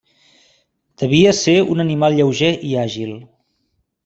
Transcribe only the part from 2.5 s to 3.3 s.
i àgil.